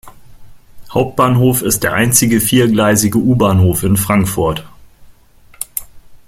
[0.89, 4.65] Hauptbahnhof ist der einzige viergleisige U-Bahnhof in Frankfurt.